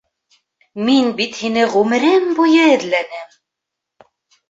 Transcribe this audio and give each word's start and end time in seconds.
Мин 0.87 1.11
бит 1.19 1.37
һине 1.43 1.67
ғүмерем 1.75 2.29
буйы 2.43 2.67
эҙләнем! 2.73 3.33